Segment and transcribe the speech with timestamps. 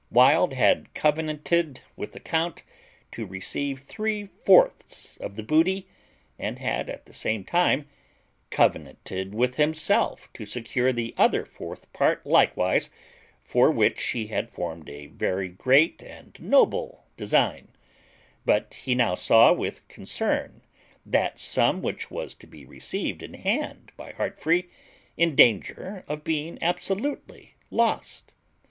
[0.09, 2.63] Wild had covenanted with the count
[3.11, 5.87] to receive three fourths of the booty,
[6.39, 7.87] and had, at the same time,
[8.49, 12.89] covenanted with himself to secure the other fourth part likewise,
[13.43, 17.67] for which he had formed a very great and noble design;
[18.43, 20.63] but he now saw with concern
[21.05, 24.63] that sum which was to be received in hand by Heartfree
[25.15, 28.33] in danger of being absolutely lost.